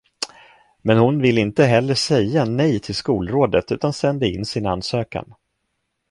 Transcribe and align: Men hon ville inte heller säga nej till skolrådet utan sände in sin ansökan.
Men 0.81 0.97
hon 0.97 1.21
ville 1.21 1.41
inte 1.41 1.63
heller 1.65 1.93
säga 1.93 2.45
nej 2.45 2.79
till 2.79 2.95
skolrådet 2.95 3.71
utan 3.71 3.93
sände 3.93 4.27
in 4.27 4.45
sin 4.45 4.65
ansökan. 4.65 5.33